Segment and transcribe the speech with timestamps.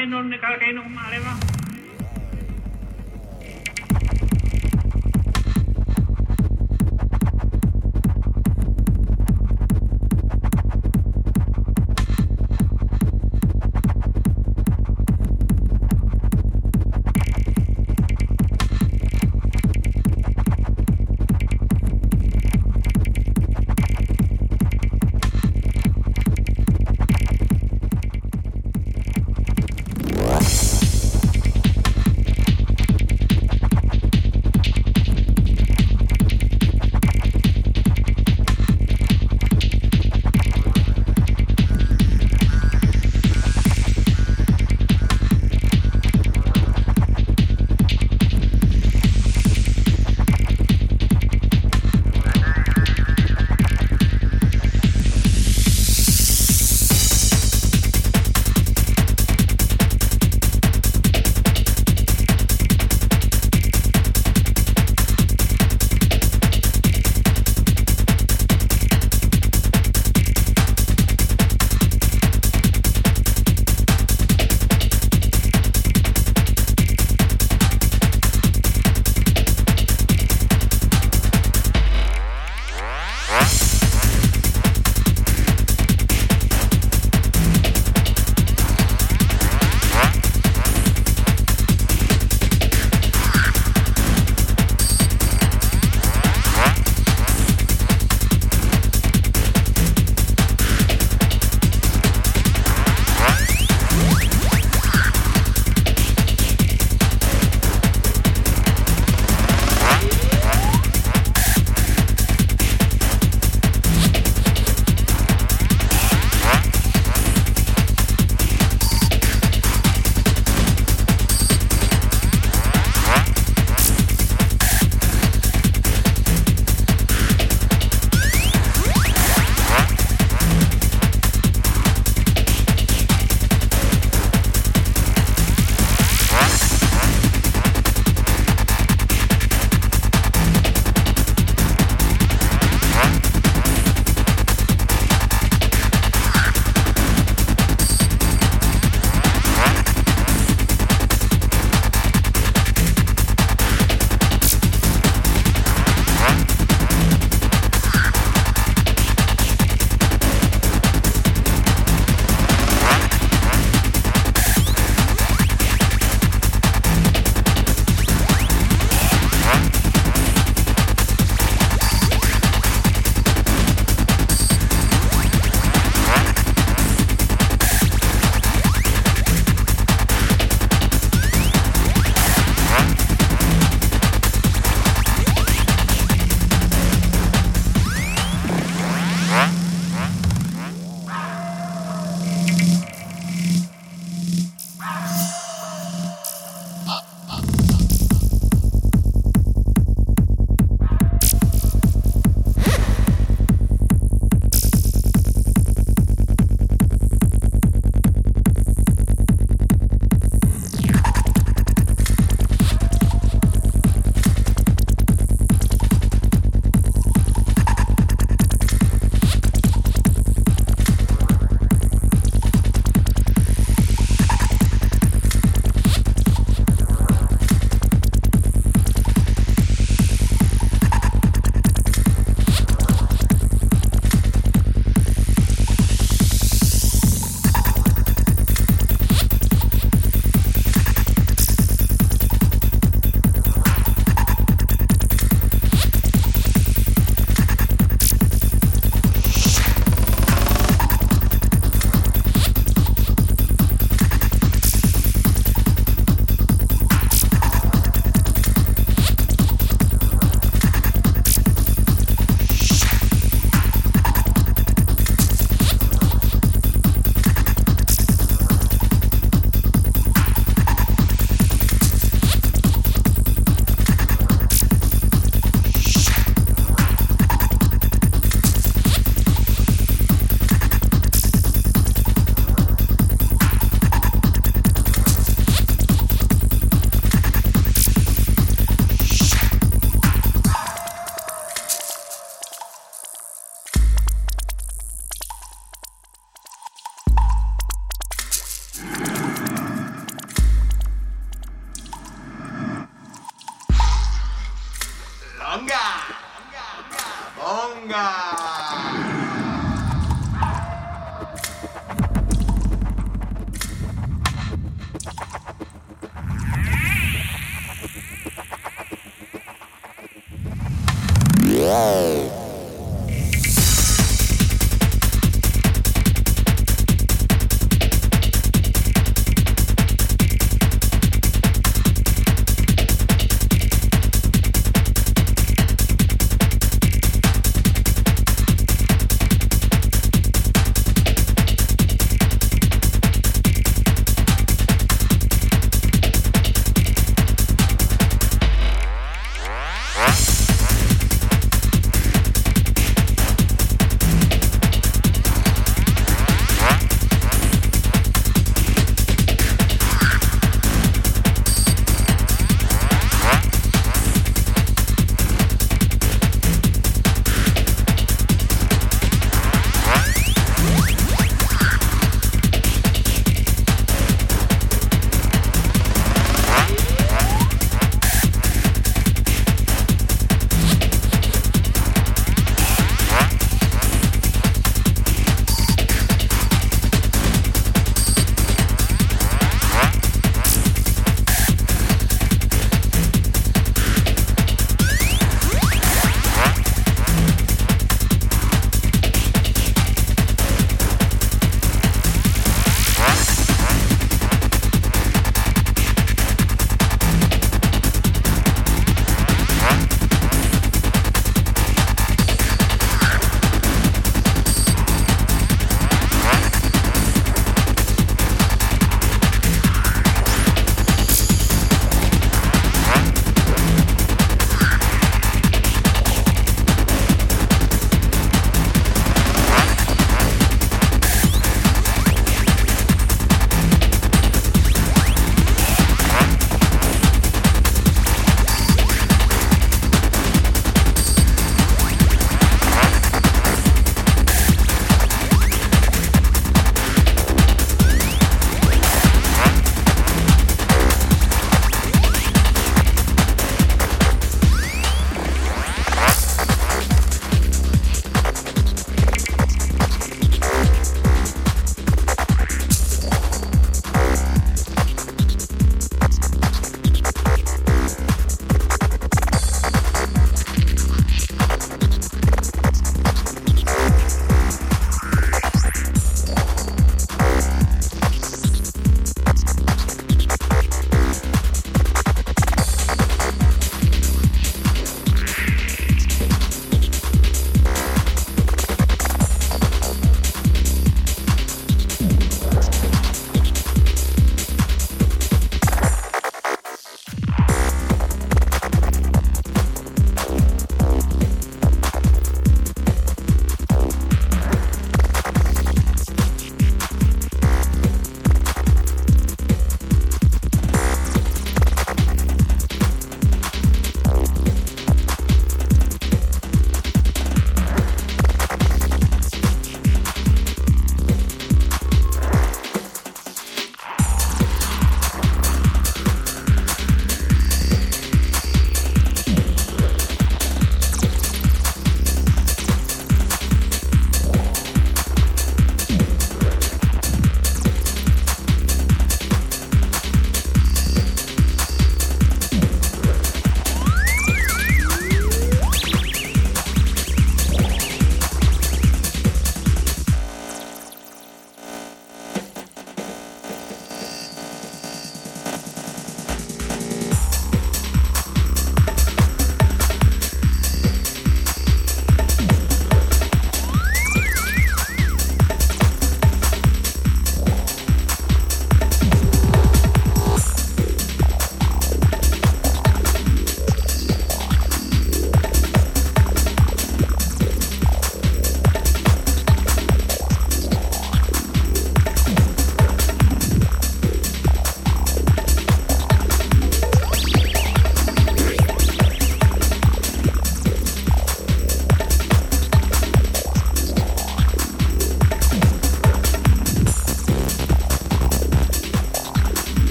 [0.00, 0.79] eh, no nakalagay nung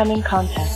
[0.00, 0.69] upcoming content.